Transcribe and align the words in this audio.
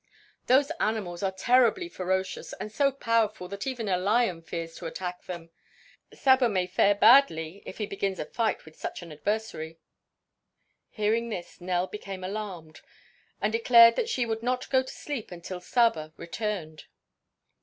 "Those 0.47 0.71
animals 0.79 1.21
are 1.21 1.31
terribly 1.31 1.87
ferocious 1.87 2.53
and 2.53 2.71
so 2.71 2.91
powerful 2.91 3.47
that 3.49 3.67
even 3.67 3.87
a 3.87 3.97
lion 3.97 4.41
fears 4.41 4.73
to 4.77 4.87
attack 4.87 5.25
them. 5.25 5.51
Saba 6.11 6.49
may 6.49 6.65
fare 6.65 6.95
badly 6.95 7.61
if 7.67 7.77
he 7.77 7.85
begins 7.85 8.17
a 8.17 8.25
fight 8.25 8.65
with 8.65 8.75
such 8.75 9.03
an 9.03 9.11
adversary." 9.11 9.77
Hearing 10.89 11.29
this 11.29 11.61
Nell 11.61 11.85
became 11.85 12.23
alarmed 12.23 12.81
and 13.39 13.53
declared 13.53 13.95
that 13.95 14.09
she 14.09 14.25
would 14.25 14.41
not 14.41 14.71
go 14.71 14.81
to 14.81 14.91
sleep 14.91 15.29
until 15.31 15.61
Saba 15.61 16.13
returned. 16.17 16.85